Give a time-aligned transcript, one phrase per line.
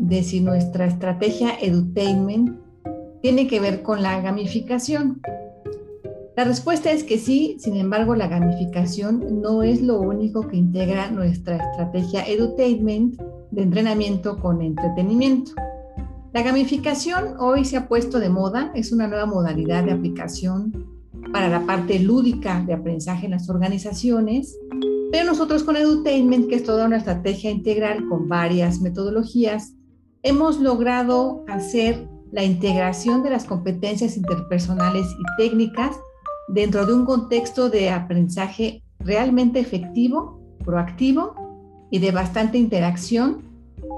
[0.00, 2.58] de si nuestra estrategia edutainment
[3.22, 5.20] tiene que ver con la gamificación.
[6.36, 11.10] La respuesta es que sí, sin embargo la gamificación no es lo único que integra
[11.10, 15.52] nuestra estrategia edutainment de entrenamiento con entretenimiento.
[16.32, 20.86] La gamificación hoy se ha puesto de moda, es una nueva modalidad de aplicación
[21.30, 24.58] para la parte lúdica de aprendizaje en las organizaciones,
[25.12, 29.74] pero nosotros con Edutainment, que es toda una estrategia integral con varias metodologías,
[30.22, 35.96] hemos logrado hacer la integración de las competencias interpersonales y técnicas
[36.48, 41.34] dentro de un contexto de aprendizaje realmente efectivo, proactivo
[41.90, 43.42] y de bastante interacción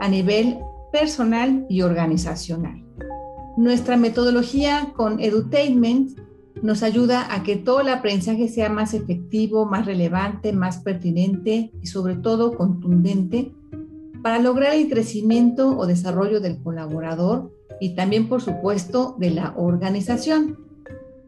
[0.00, 0.58] a nivel
[0.92, 2.82] personal y organizacional.
[3.56, 6.18] Nuestra metodología con Edutainment
[6.62, 11.86] nos ayuda a que todo el aprendizaje sea más efectivo, más relevante, más pertinente y
[11.86, 13.52] sobre todo contundente
[14.22, 20.58] para lograr el crecimiento o desarrollo del colaborador y también, por supuesto, de la organización.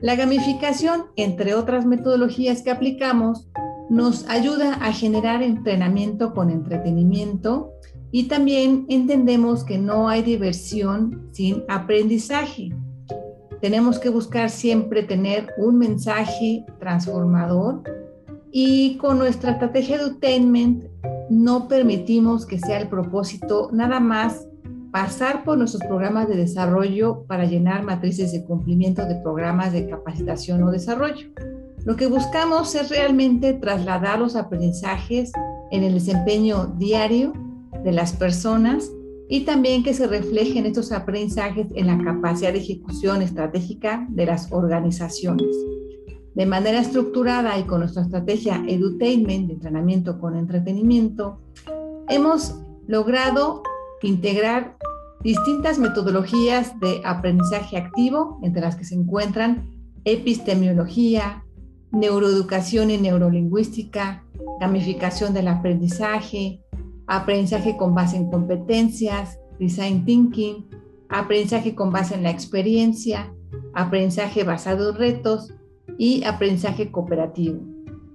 [0.01, 3.49] La gamificación, entre otras metodologías que aplicamos,
[3.91, 7.73] nos ayuda a generar entrenamiento con entretenimiento
[8.11, 12.71] y también entendemos que no hay diversión sin aprendizaje.
[13.61, 17.83] Tenemos que buscar siempre tener un mensaje transformador
[18.53, 20.85] y con nuestra estrategia de attainment
[21.31, 24.47] no permitimos que sea el propósito nada más
[24.93, 30.63] pasar por nuestros programas de desarrollo para llenar matrices de cumplimiento de programas de capacitación
[30.63, 31.27] o desarrollo.
[31.85, 35.33] Lo que buscamos es realmente trasladar los aprendizajes
[35.73, 37.33] en el desempeño diario
[37.83, 38.91] de las personas
[39.29, 44.53] y también que se reflejen estos aprendizajes en la capacidad de ejecución estratégica de las
[44.53, 45.49] organizaciones.
[46.35, 51.39] De manera estructurada y con nuestra estrategia Edutainment, de entrenamiento con entretenimiento,
[52.09, 53.63] hemos logrado
[54.03, 54.77] integrar
[55.23, 59.71] distintas metodologías de aprendizaje activo, entre las que se encuentran
[60.05, 61.45] epistemiología,
[61.93, 64.25] neuroeducación y neurolingüística,
[64.61, 66.61] gamificación del aprendizaje,
[67.07, 70.67] aprendizaje con base en competencias, design thinking,
[71.09, 73.33] aprendizaje con base en la experiencia,
[73.73, 75.55] aprendizaje basado en retos,
[75.99, 77.61] y aprendizaje cooperativo.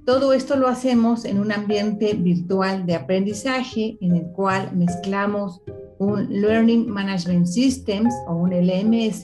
[0.05, 5.61] Todo esto lo hacemos en un ambiente virtual de aprendizaje en el cual mezclamos
[5.99, 9.23] un Learning Management Systems o un LMS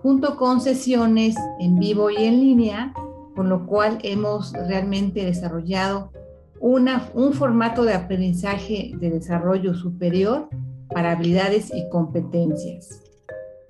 [0.00, 2.92] junto con sesiones en vivo y en línea,
[3.34, 6.12] con lo cual hemos realmente desarrollado
[6.60, 10.48] una, un formato de aprendizaje de desarrollo superior
[10.88, 13.01] para habilidades y competencias.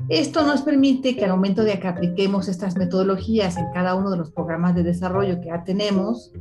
[0.09, 4.19] Esto nos permite que al momento de que apliquemos estas metodologías en cada uno de
[4.19, 6.33] los programas de desarrollo que ya tenemos,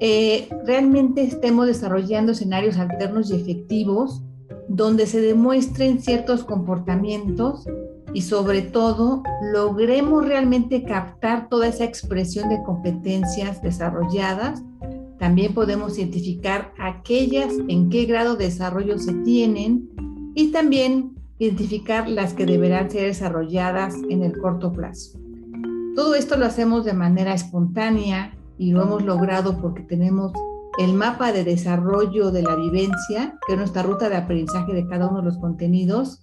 [0.00, 4.22] eh, realmente estemos desarrollando escenarios alternos y efectivos
[4.68, 7.66] donde se demuestren ciertos comportamientos
[8.14, 9.22] y sobre todo
[9.52, 14.62] logremos realmente captar toda esa expresión de competencias desarrolladas.
[15.18, 19.90] También podemos identificar aquellas en qué grado de desarrollo se tienen
[20.34, 25.18] y también identificar las que deberán ser desarrolladas en el corto plazo.
[25.96, 30.32] Todo esto lo hacemos de manera espontánea y lo hemos logrado porque tenemos
[30.78, 35.08] el mapa de desarrollo de la vivencia, que es nuestra ruta de aprendizaje de cada
[35.08, 36.22] uno de los contenidos,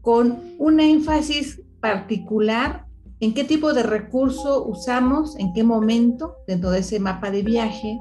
[0.00, 2.86] con un énfasis particular
[3.18, 7.98] en qué tipo de recurso usamos, en qué momento dentro de ese mapa de viaje,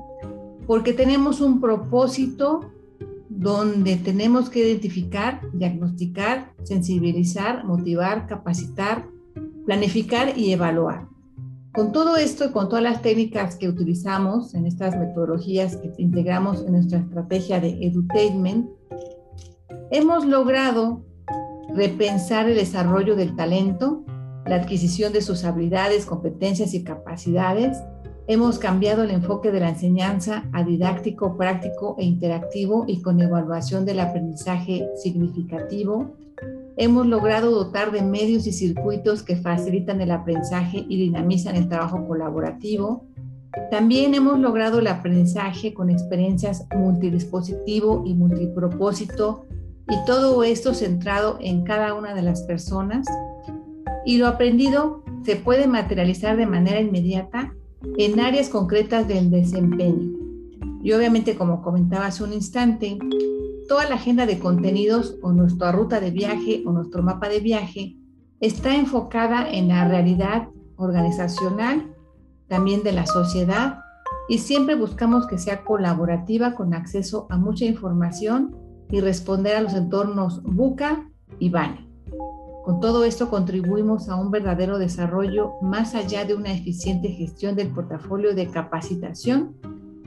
[0.67, 2.71] porque tenemos un propósito
[3.41, 9.07] donde tenemos que identificar, diagnosticar, sensibilizar, motivar, capacitar,
[9.65, 11.07] planificar y evaluar.
[11.73, 16.61] Con todo esto y con todas las técnicas que utilizamos en estas metodologías que integramos
[16.61, 18.69] en nuestra estrategia de edutainment,
[19.89, 21.03] hemos logrado
[21.73, 24.05] repensar el desarrollo del talento,
[24.45, 27.75] la adquisición de sus habilidades, competencias y capacidades
[28.31, 33.83] Hemos cambiado el enfoque de la enseñanza a didáctico, práctico e interactivo y con evaluación
[33.83, 36.15] del aprendizaje significativo.
[36.77, 42.07] Hemos logrado dotar de medios y circuitos que facilitan el aprendizaje y dinamizan el trabajo
[42.07, 43.03] colaborativo.
[43.69, 49.45] También hemos logrado el aprendizaje con experiencias multidispositivo y multipropósito
[49.89, 53.05] y todo esto centrado en cada una de las personas.
[54.05, 57.53] Y lo aprendido se puede materializar de manera inmediata
[57.97, 60.17] en áreas concretas del desempeño.
[60.83, 62.97] Y obviamente, como comentaba hace un instante,
[63.67, 67.97] toda la agenda de contenidos o nuestra ruta de viaje o nuestro mapa de viaje
[68.39, 71.95] está enfocada en la realidad organizacional,
[72.47, 73.79] también de la sociedad,
[74.27, 78.55] y siempre buscamos que sea colaborativa con acceso a mucha información
[78.89, 81.07] y responder a los entornos buca
[81.39, 81.87] y BANE.
[82.63, 87.69] Con todo esto contribuimos a un verdadero desarrollo más allá de una eficiente gestión del
[87.69, 89.55] portafolio de capacitación.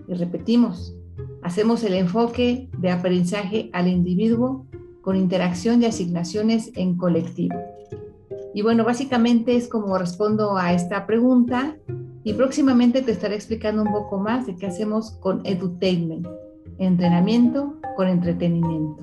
[0.07, 0.95] Y repetimos,
[1.43, 4.67] hacemos el enfoque de aprendizaje al individuo
[5.03, 7.57] con interacción de asignaciones en colectivo.
[8.55, 11.77] Y bueno, básicamente es como respondo a esta pregunta
[12.23, 16.27] y próximamente te estaré explicando un poco más de qué hacemos con edutainment,
[16.79, 19.03] entrenamiento con entretenimiento.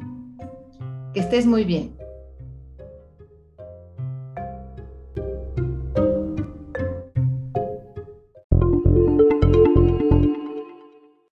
[1.13, 2.00] Que estés muy bien.